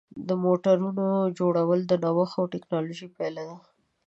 د 0.27 0.29
موټرونو 0.43 1.05
جوړول 1.39 1.79
د 1.85 1.93
نوښت 2.03 2.35
او 2.39 2.43
ټېکنالوژۍ 2.53 3.07
پایله 3.15 3.43
ده. 3.49 3.57